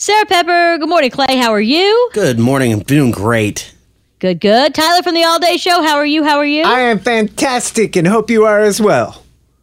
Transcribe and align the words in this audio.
Sarah 0.00 0.24
Pepper. 0.24 0.78
Good 0.78 0.88
morning, 0.88 1.10
Clay. 1.10 1.36
How 1.36 1.50
are 1.50 1.60
you? 1.60 2.10
Good 2.14 2.38
morning. 2.38 2.72
I'm 2.72 2.80
doing 2.80 3.10
great. 3.10 3.74
Good, 4.18 4.40
good. 4.40 4.74
Tyler 4.74 5.02
from 5.02 5.12
the 5.12 5.24
All 5.24 5.38
Day 5.38 5.58
Show. 5.58 5.82
How 5.82 5.96
are 5.96 6.06
you? 6.06 6.24
How 6.24 6.38
are 6.38 6.46
you? 6.46 6.64
I 6.64 6.80
am 6.80 6.98
fantastic 6.98 7.96
and 7.96 8.08
hope 8.08 8.30
you 8.30 8.46
are 8.46 8.60
as 8.60 8.80
well. 8.80 9.22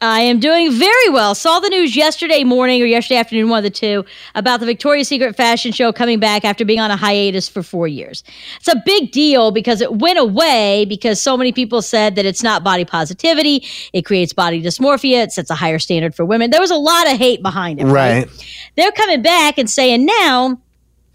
I 0.00 0.20
am 0.20 0.38
doing 0.38 0.70
very 0.72 1.08
well. 1.10 1.34
Saw 1.34 1.58
the 1.58 1.68
news 1.68 1.96
yesterday 1.96 2.44
morning 2.44 2.80
or 2.80 2.84
yesterday 2.84 3.18
afternoon, 3.18 3.48
one 3.48 3.58
of 3.58 3.64
the 3.64 3.70
two, 3.70 4.04
about 4.36 4.60
the 4.60 4.66
Victoria's 4.66 5.08
Secret 5.08 5.34
fashion 5.34 5.72
show 5.72 5.92
coming 5.92 6.20
back 6.20 6.44
after 6.44 6.64
being 6.64 6.78
on 6.78 6.92
a 6.92 6.96
hiatus 6.96 7.48
for 7.48 7.64
four 7.64 7.88
years. 7.88 8.22
It's 8.58 8.68
a 8.68 8.80
big 8.86 9.10
deal 9.10 9.50
because 9.50 9.80
it 9.80 9.94
went 9.94 10.18
away 10.18 10.84
because 10.84 11.20
so 11.20 11.36
many 11.36 11.50
people 11.50 11.82
said 11.82 12.14
that 12.14 12.24
it's 12.24 12.44
not 12.44 12.62
body 12.62 12.84
positivity. 12.84 13.66
It 13.92 14.02
creates 14.02 14.32
body 14.32 14.62
dysmorphia. 14.62 15.24
It 15.24 15.32
sets 15.32 15.50
a 15.50 15.56
higher 15.56 15.80
standard 15.80 16.14
for 16.14 16.24
women. 16.24 16.50
There 16.50 16.60
was 16.60 16.70
a 16.70 16.76
lot 16.76 17.10
of 17.10 17.18
hate 17.18 17.42
behind 17.42 17.80
it. 17.80 17.84
Right. 17.84 18.26
Right. 18.26 18.70
They're 18.76 18.92
coming 18.92 19.22
back 19.22 19.58
and 19.58 19.68
saying 19.68 20.06
now, 20.06 20.60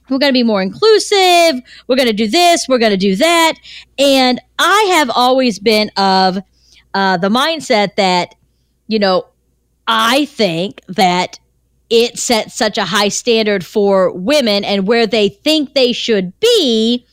we're 0.10 0.20
going 0.20 0.32
to 0.32 0.34
be 0.34 0.44
more 0.44 0.62
inclusive. 0.62 1.62
We're 1.88 1.96
going 1.96 2.10
to 2.10 2.14
do 2.14 2.28
this. 2.28 2.66
We're 2.68 2.80
going 2.80 2.92
to 2.92 2.98
do 2.98 3.16
that. 3.16 3.54
And 3.98 4.42
I 4.60 4.92
have 4.98 5.10
always 5.10 5.58
been 5.60 5.90
of 5.96 6.40
uh, 6.94 7.18
the 7.18 7.30
mindset 7.30 7.96
that, 7.96 8.36
you 8.88 9.00
know, 9.00 9.26
I 9.88 10.26
think 10.26 10.82
that 10.88 11.40
it 11.90 12.18
sets 12.18 12.56
such 12.56 12.78
a 12.78 12.86
high 12.86 13.10
standard 13.10 13.66
for 13.66 14.12
women 14.12 14.64
and 14.64 14.88
where 14.88 15.06
they 15.06 15.30
think 15.30 15.74
they 15.74 15.92
should 15.92 16.38
be 16.40 17.06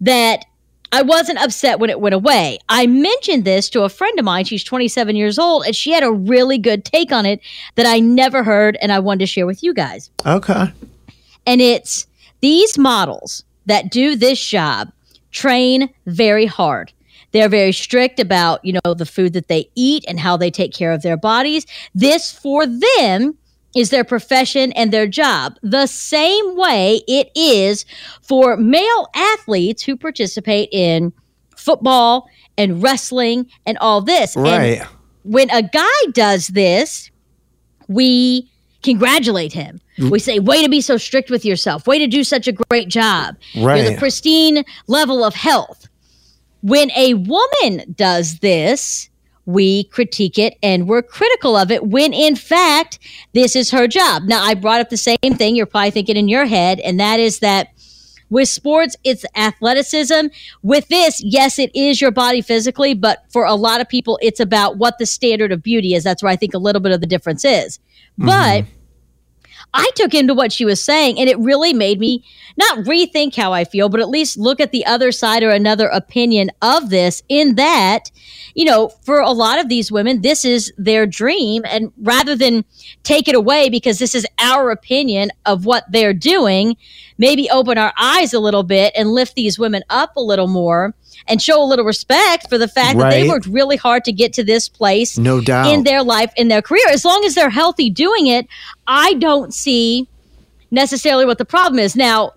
that 0.00 0.44
I 0.90 1.02
wasn't 1.02 1.38
upset 1.38 1.78
when 1.80 1.90
it 1.90 2.00
went 2.00 2.14
away. 2.14 2.58
I 2.68 2.86
mentioned 2.86 3.44
this 3.44 3.68
to 3.70 3.82
a 3.82 3.88
friend 3.88 4.18
of 4.18 4.24
mine. 4.24 4.44
She's 4.44 4.64
27 4.64 5.16
years 5.16 5.38
old, 5.38 5.64
and 5.66 5.76
she 5.76 5.92
had 5.92 6.02
a 6.02 6.10
really 6.10 6.56
good 6.56 6.84
take 6.84 7.12
on 7.12 7.26
it 7.26 7.40
that 7.74 7.86
I 7.86 8.00
never 8.00 8.42
heard, 8.42 8.78
and 8.80 8.90
I 8.90 8.98
wanted 8.98 9.20
to 9.20 9.26
share 9.26 9.46
with 9.46 9.62
you 9.62 9.74
guys. 9.74 10.10
Okay. 10.24 10.72
And 11.46 11.60
it's 11.60 12.06
these 12.40 12.78
models 12.78 13.44
that 13.66 13.90
do 13.90 14.16
this 14.16 14.42
job 14.42 14.90
train 15.30 15.90
very 16.06 16.46
hard. 16.46 16.92
They're 17.32 17.48
very 17.48 17.72
strict 17.72 18.20
about, 18.20 18.64
you 18.64 18.78
know, 18.84 18.94
the 18.94 19.06
food 19.06 19.32
that 19.34 19.48
they 19.48 19.68
eat 19.74 20.04
and 20.08 20.18
how 20.18 20.36
they 20.36 20.50
take 20.50 20.72
care 20.72 20.92
of 20.92 21.02
their 21.02 21.16
bodies. 21.16 21.66
This 21.94 22.32
for 22.32 22.66
them 22.66 23.36
is 23.76 23.90
their 23.90 24.04
profession 24.04 24.72
and 24.72 24.92
their 24.92 25.06
job. 25.06 25.58
The 25.62 25.86
same 25.86 26.56
way 26.56 27.02
it 27.06 27.30
is 27.34 27.84
for 28.22 28.56
male 28.56 29.08
athletes 29.14 29.82
who 29.82 29.96
participate 29.96 30.70
in 30.72 31.12
football 31.54 32.28
and 32.56 32.82
wrestling 32.82 33.46
and 33.66 33.76
all 33.78 34.00
this. 34.00 34.34
And 34.34 34.44
Right. 34.44 34.82
when 35.24 35.50
a 35.50 35.62
guy 35.62 36.00
does 36.12 36.48
this, 36.48 37.10
we 37.88 38.50
congratulate 38.82 39.52
him. 39.52 39.80
Mm. 39.98 40.10
We 40.10 40.18
say, 40.18 40.38
way 40.38 40.62
to 40.62 40.68
be 40.68 40.80
so 40.80 40.96
strict 40.96 41.30
with 41.30 41.44
yourself. 41.44 41.86
Way 41.86 41.98
to 41.98 42.06
do 42.06 42.24
such 42.24 42.48
a 42.48 42.52
great 42.52 42.88
job. 42.88 43.36
You're 43.52 43.82
the 43.82 43.96
pristine 43.98 44.64
level 44.86 45.24
of 45.24 45.34
health. 45.34 45.88
When 46.62 46.90
a 46.92 47.14
woman 47.14 47.94
does 47.96 48.40
this, 48.40 49.08
we 49.46 49.84
critique 49.84 50.38
it 50.38 50.58
and 50.62 50.86
we're 50.86 51.00
critical 51.00 51.56
of 51.56 51.70
it 51.70 51.86
when 51.86 52.12
in 52.12 52.36
fact 52.36 52.98
this 53.32 53.56
is 53.56 53.70
her 53.70 53.88
job. 53.88 54.24
Now, 54.24 54.44
I 54.44 54.52
brought 54.52 54.80
up 54.80 54.90
the 54.90 54.98
same 54.98 55.16
thing 55.22 55.56
you're 55.56 55.64
probably 55.64 55.90
thinking 55.90 56.18
in 56.18 56.28
your 56.28 56.44
head, 56.44 56.80
and 56.80 57.00
that 57.00 57.18
is 57.18 57.38
that 57.38 57.68
with 58.30 58.48
sports, 58.48 58.94
it's 59.04 59.24
athleticism. 59.34 60.26
With 60.62 60.88
this, 60.88 61.22
yes, 61.24 61.58
it 61.58 61.74
is 61.74 62.00
your 62.00 62.10
body 62.10 62.42
physically, 62.42 62.92
but 62.92 63.24
for 63.30 63.46
a 63.46 63.54
lot 63.54 63.80
of 63.80 63.88
people, 63.88 64.18
it's 64.20 64.40
about 64.40 64.76
what 64.76 64.98
the 64.98 65.06
standard 65.06 65.50
of 65.50 65.62
beauty 65.62 65.94
is. 65.94 66.04
That's 66.04 66.22
where 66.22 66.32
I 66.32 66.36
think 66.36 66.52
a 66.52 66.58
little 66.58 66.82
bit 66.82 66.92
of 66.92 67.00
the 67.00 67.06
difference 67.06 67.44
is. 67.44 67.78
Mm-hmm. 68.18 68.26
But 68.26 68.64
I 69.74 69.90
took 69.94 70.14
into 70.14 70.34
what 70.34 70.52
she 70.52 70.64
was 70.64 70.82
saying, 70.82 71.18
and 71.18 71.28
it 71.28 71.38
really 71.38 71.72
made 71.72 72.00
me 72.00 72.24
not 72.56 72.78
rethink 72.78 73.36
how 73.36 73.52
I 73.52 73.64
feel, 73.64 73.88
but 73.88 74.00
at 74.00 74.08
least 74.08 74.38
look 74.38 74.60
at 74.60 74.72
the 74.72 74.84
other 74.86 75.12
side 75.12 75.42
or 75.42 75.50
another 75.50 75.88
opinion 75.88 76.50
of 76.62 76.90
this. 76.90 77.22
In 77.28 77.54
that, 77.56 78.10
you 78.54 78.64
know, 78.64 78.88
for 78.88 79.20
a 79.20 79.30
lot 79.30 79.60
of 79.60 79.68
these 79.68 79.92
women, 79.92 80.22
this 80.22 80.44
is 80.44 80.72
their 80.78 81.06
dream. 81.06 81.62
And 81.66 81.92
rather 81.98 82.34
than 82.34 82.64
take 83.02 83.28
it 83.28 83.34
away 83.34 83.68
because 83.68 83.98
this 83.98 84.14
is 84.14 84.26
our 84.38 84.70
opinion 84.70 85.30
of 85.44 85.66
what 85.66 85.84
they're 85.90 86.14
doing, 86.14 86.76
maybe 87.18 87.50
open 87.50 87.78
our 87.78 87.92
eyes 87.98 88.32
a 88.32 88.40
little 88.40 88.62
bit 88.62 88.92
and 88.96 89.12
lift 89.12 89.34
these 89.34 89.58
women 89.58 89.82
up 89.90 90.16
a 90.16 90.20
little 90.20 90.48
more 90.48 90.94
and 91.26 91.42
show 91.42 91.62
a 91.62 91.66
little 91.66 91.84
respect 91.84 92.48
for 92.48 92.58
the 92.58 92.68
fact 92.68 92.98
that 92.98 93.10
they 93.10 93.28
worked 93.28 93.46
really 93.46 93.76
hard 93.76 94.04
to 94.04 94.12
get 94.12 94.32
to 94.34 94.44
this 94.44 94.68
place 94.68 95.18
No 95.18 95.40
doubt. 95.40 95.72
in 95.72 95.84
their 95.84 96.02
life, 96.02 96.32
in 96.36 96.48
their 96.48 96.62
career. 96.62 96.84
As 96.90 97.04
long 97.04 97.24
as 97.24 97.34
they're 97.34 97.50
healthy 97.50 97.90
doing 97.90 98.26
it, 98.26 98.46
I 98.86 99.14
don't 99.14 99.52
see 99.52 100.08
necessarily 100.70 101.24
what 101.24 101.38
the 101.38 101.44
problem 101.44 101.78
is. 101.78 101.96
Now, 101.96 102.32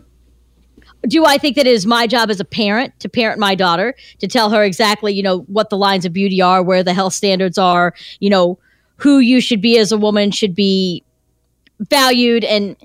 do 1.07 1.25
I 1.25 1.37
think 1.37 1.55
that 1.55 1.65
it 1.65 1.73
is 1.73 1.85
my 1.85 2.05
job 2.05 2.29
as 2.29 2.39
a 2.39 2.45
parent 2.45 2.99
to 2.99 3.09
parent 3.09 3.39
my 3.39 3.55
daughter 3.55 3.95
to 4.19 4.27
tell 4.27 4.49
her 4.51 4.63
exactly, 4.63 5.13
you 5.13 5.23
know, 5.23 5.39
what 5.41 5.69
the 5.69 5.77
lines 5.77 6.05
of 6.05 6.13
beauty 6.13 6.41
are, 6.41 6.61
where 6.61 6.83
the 6.83 6.93
health 6.93 7.13
standards 7.13 7.57
are, 7.57 7.93
you 8.19 8.29
know, 8.29 8.59
who 8.97 9.19
you 9.19 9.41
should 9.41 9.61
be 9.61 9.77
as 9.79 9.91
a 9.91 9.97
woman 9.97 10.29
should 10.29 10.53
be 10.53 11.03
valued 11.79 12.43
and 12.43 12.75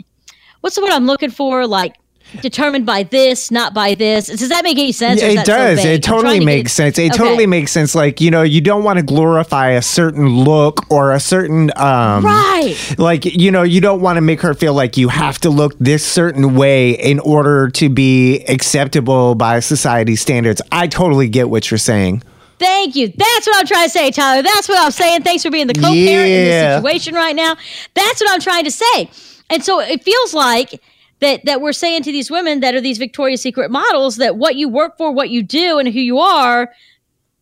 what's 0.61 0.77
the 0.77 0.83
word 0.83 0.93
I'm 0.93 1.07
looking 1.07 1.31
for? 1.31 1.67
Like 1.67 1.97
determined 2.42 2.84
by 2.87 3.03
this, 3.04 3.50
not 3.50 3.72
by 3.75 3.94
this. 3.94 4.26
Does 4.26 4.48
that 4.48 4.64
make 4.64 4.78
any 4.78 4.92
sense? 4.92 5.22
is 5.22 5.32
it 5.32 5.37
that 5.37 5.47
so 5.47 5.56
does. 5.56 5.84
it 5.84 6.03
totally 6.03 6.38
get 6.41 6.44
makes 6.44 6.72
sense. 6.72 6.98
It 6.98 7.12
Okay. 7.12 7.16
totally 7.19 7.47
makes 7.47 7.72
sense. 7.72 7.94
Like, 7.94 8.20
you 8.20 8.31
know, 8.31 8.42
you 8.42 8.60
don't 8.60 8.84
want 8.84 8.98
to 8.98 9.03
glorify 9.04 9.70
a 9.70 9.82
certain 9.82 10.28
look 10.44 10.91
or 10.91 11.12
a 11.12 11.20
certain 11.20 11.70
um 11.76 12.25
Right. 12.25 12.76
like 12.98 13.25
you 13.25 13.50
know, 13.50 13.62
you 13.62 13.81
don't 13.81 14.00
want 14.00 14.16
to 14.16 14.20
make 14.20 14.41
her 14.42 14.54
feel 14.54 14.75
like 14.75 14.97
you 14.97 15.09
have 15.09 15.38
to 15.41 15.50
look 15.50 15.75
this 15.78 16.04
certain 16.04 16.54
way 16.56 16.91
in 16.91 17.19
order 17.20 17.69
to 17.70 17.88
be 17.88 18.41
acceptable 18.48 19.34
by 19.34 19.60
society 19.60 20.16
standards. 20.16 20.60
I 20.72 20.87
totally 20.88 21.28
get 21.28 21.48
what 21.48 21.70
you're 21.70 21.78
saying. 21.78 22.22
Thank 22.58 22.97
you. 22.97 23.08
That's 23.08 23.47
what 23.47 23.56
I'm 23.58 23.66
trying 23.66 23.84
to 23.87 23.91
say, 23.91 24.10
Tyler. 24.10 24.43
That's 24.43 24.66
what 24.69 24.78
I'm 24.78 24.91
saying. 24.91 25.22
Thanks 25.22 25.43
for 25.43 25.50
being 25.50 25.66
the 25.66 25.75
co-parent 25.75 26.00
in 26.31 26.44
this 26.44 26.76
situation 26.78 27.14
right 27.14 27.37
now. 27.37 27.54
That's 27.94 28.20
what 28.20 28.31
I'm 28.32 28.41
trying 28.41 28.64
to 28.64 28.70
say. 28.70 29.10
And 29.50 29.62
so 29.62 29.81
it 29.81 30.03
feels 30.03 30.32
like 30.32 30.81
that 31.21 31.44
that 31.44 31.60
we're 31.60 31.72
saying 31.72 32.03
to 32.04 32.12
these 32.12 32.31
women 32.31 32.60
that 32.60 32.75
are 32.75 32.81
these 32.81 32.99
Victoria's 32.99 33.43
Secret 33.43 33.71
models 33.71 34.16
that 34.16 34.37
what 34.37 34.56
you 34.56 34.69
work 34.69 34.97
for, 34.97 35.10
what 35.12 35.31
you 35.31 35.43
do, 35.43 35.78
and 35.78 35.88
who 35.88 36.00
you 36.00 36.19
are, 36.19 36.71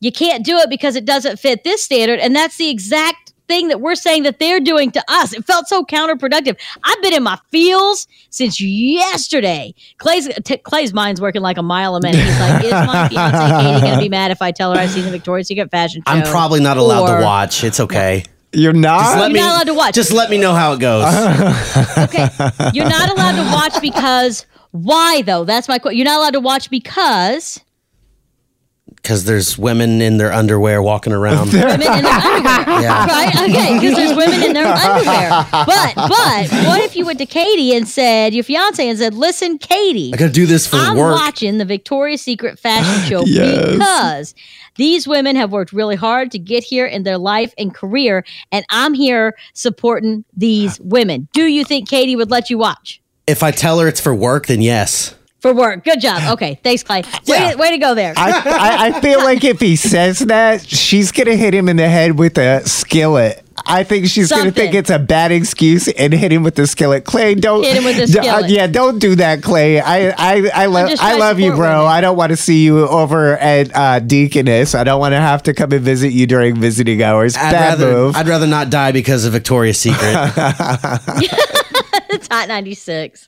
you 0.01 0.13
can't 0.13 0.45
do 0.45 0.57
it 0.59 0.69
because 0.71 0.97
it 0.97 1.05
doesn't 1.05 1.39
fit 1.39 1.65
this 1.65 1.83
standard. 1.83 2.19
And 2.21 2.35
that's 2.37 2.57
the 2.57 2.71
exact 2.71 3.33
thing 3.47 3.69
that 3.69 3.81
we're 3.81 3.95
saying 3.95 4.23
that 4.23 4.39
they're 4.39 4.61
doing 4.61 4.91
to 4.91 5.03
us. 5.07 5.35
It 5.35 5.45
felt 5.45 5.69
so 5.69 5.85
counterproductive. 5.85 6.57
I've 6.83 7.03
been 7.03 7.13
in 7.13 7.23
my 7.23 7.39
feels 7.51 8.07
since 8.31 8.59
yesterday. 8.61 9.75
Clay's 9.99 10.29
t- 10.45 10.57
Clay's 10.59 10.95
mind's 10.95 11.21
working 11.21 11.43
like 11.43 11.59
a 11.59 11.63
mile 11.63 11.95
a 11.97 12.01
minute. 12.01 12.25
He's 12.25 12.41
like, 12.41 12.65
is 12.65 12.73
my 12.73 13.09
fiance 13.09 13.61
Katie 13.81 13.95
to 13.95 13.99
be 14.01 14.09
mad 14.09 14.31
if 14.31 14.41
I 14.41 14.51
tell 14.51 14.73
her 14.73 14.79
I've 14.81 14.91
seen 14.91 15.05
the 15.05 15.11
Victoria's 15.11 15.49
Secret 15.49 15.71
fashion 15.71 16.03
show? 16.07 16.15
I'm 16.15 16.23
probably 16.23 16.61
not 16.61 16.77
allowed 16.79 17.11
Or- 17.11 17.19
to 17.19 17.25
watch. 17.25 17.65
It's 17.65 17.81
okay. 17.81 18.25
You're 18.55 18.73
not 18.73 19.01
Just 19.01 19.17
let 19.17 19.31
You're 19.31 19.35
me, 19.35 19.41
not 19.41 19.55
allowed 19.55 19.73
to 19.73 19.75
watch. 19.75 19.95
Just 19.95 20.13
let 20.13 20.31
me 20.31 20.39
know 20.39 20.55
how 20.55 20.73
it 20.73 20.81
goes. 20.81 21.05
Okay, 22.05 22.29
you're 22.73 22.89
not 22.89 23.11
allowed 23.11 23.37
to 23.37 23.51
watch 23.53 23.81
because 23.81 24.47
why 24.73 25.23
though? 25.23 25.45
That's 25.45 25.69
my 25.69 25.79
question. 25.79 25.99
You're 25.99 26.05
not 26.05 26.19
allowed 26.19 26.33
to 26.35 26.41
watch 26.41 26.71
because 26.71 27.61
Because 28.97 29.25
there's 29.25 29.57
women 29.59 30.03
in 30.03 30.19
their 30.19 30.31
underwear 30.33 30.83
walking 30.83 31.13
around. 31.13 31.53
women 31.53 31.73
in 31.73 31.79
their 31.81 31.89
underwear. 31.97 32.81
Yeah. 32.83 33.07
Right? 33.07 33.35
Okay, 33.35 33.79
because 33.81 33.97
there's 33.97 34.17
women 34.17 34.43
in 34.43 34.53
their 34.53 34.67
underwear. 34.67 35.47
But 35.51 35.95
but 35.97 36.67
what 36.67 36.81
if 36.83 36.95
you 36.95 37.07
went 37.07 37.19
to 37.21 37.27
Katie 37.27 37.75
and 37.75 37.89
said 37.89 38.35
your 38.35 38.45
fiance 38.45 38.87
and 38.87 38.99
said, 38.99 39.15
"Listen, 39.15 39.57
Katie, 39.59 40.11
I 40.13 40.17
gotta 40.19 40.33
do 40.33 40.45
this 40.47 40.67
for 40.67 40.77
work. 40.77 40.87
I'm 40.89 40.97
work. 40.99 41.15
watching 41.19 41.59
the 41.59 41.65
Victoria's 41.65 42.21
Secret 42.23 42.59
fashion 42.59 43.09
show 43.11 43.25
Yes. 43.25 43.73
because 43.73 44.35
these 44.77 45.09
women 45.09 45.35
have 45.37 45.51
worked 45.51 45.73
really 45.73 45.97
hard 45.97 46.31
to 46.33 46.39
get 46.39 46.63
here 46.63 46.85
in 46.87 47.05
their 47.05 47.19
life 47.19 47.55
and 47.57 47.75
career, 47.75 48.25
and 48.53 48.67
I'm 48.71 48.93
here 48.93 49.35
supporting 49.55 50.25
these 50.37 50.79
women. 50.85 51.29
Do 51.33 51.45
you 51.47 51.65
think 51.65 51.89
Katie 51.89 52.17
would 52.17 52.31
let 52.31 52.51
you 52.51 52.59
watch? 52.59 53.01
If 53.27 53.43
I 53.43 53.51
tell 53.51 53.79
her 53.81 53.89
it's 53.89 54.01
for 54.01 54.15
work, 54.15 54.47
then 54.49 54.61
yes. 54.61 55.15
For 55.45 55.53
work. 55.53 55.85
Good 55.85 56.01
job. 56.01 56.23
Okay. 56.35 56.59
Thanks, 56.65 56.83
Clay. 56.83 57.03
Way, 57.03 57.09
Yeah. 57.27 57.51
to, 57.53 57.59
way 57.59 57.71
to 57.73 57.79
go 57.79 57.95
there. 57.95 58.15
I, 58.17 58.31
I, 58.31 58.87
I 58.97 59.01
feel 59.03 59.19
like 59.19 59.45
if 59.45 59.61
he 59.61 59.77
says 59.77 60.21
that, 60.21 60.67
she's 60.67 61.13
gonna 61.13 61.37
hit 61.37 61.53
him 61.53 61.69
in 61.69 61.77
the 61.77 61.87
head 61.87 62.19
with 62.19 62.39
a 62.39 62.67
skillet. 62.67 63.43
I 63.67 63.85
think 63.85 64.07
she's 64.07 64.31
gonna 64.31 64.51
think 64.51 64.75
it's 64.75 64.89
a 64.91 64.99
bad 64.99 65.33
excuse 65.33 65.87
and 65.87 66.15
hit 66.15 66.33
him 66.33 66.43
with 66.45 66.55
the 66.55 66.67
skillet. 66.67 67.05
Clay, 67.05 67.35
don't 67.35 67.63
Hit 67.63 67.77
him 67.77 67.85
with 67.85 67.97
the 67.99 68.07
d- 68.07 68.19
uh, 68.19 68.23
skillet. 68.23 68.51
yeah, 68.51 68.67
don't 68.69 68.99
do 68.99 69.17
that, 69.17 69.43
Clay. 69.43 69.81
I 69.81 70.09
I 70.17 70.51
I, 70.55 70.67
love 70.67 70.89
I 70.99 71.19
love 71.19 71.39
you, 71.39 71.51
bro. 71.51 71.59
women. 71.81 71.93
I 71.93 72.01
don't 72.01 72.17
want 72.17 72.31
to 72.31 72.37
see 72.37 72.65
you 72.65 72.89
over 72.89 73.37
at 73.37 73.71
uh, 73.77 74.01
Deaconess. 74.01 74.75
I 74.75 74.83
don't 74.83 74.99
want 74.99 75.13
to 75.13 75.21
have 75.21 75.43
to 75.45 75.53
come 75.55 75.73
and 75.73 75.83
visit 75.83 76.13
you 76.13 76.27
during 76.27 76.57
visiting 76.57 77.03
hours. 77.03 77.37
I'd 77.37 77.53
bad 77.53 77.79
rather 77.81 77.93
move. 77.93 78.17
I'd 78.17 78.29
rather 78.29 78.47
not 78.47 78.71
die 78.71 78.93
because 78.93 79.27
of 79.27 79.35
Victoria's 79.35 79.79
Secret. 79.79 80.03
it's 82.11 82.29
Hot 82.31 82.49
96. 82.49 83.23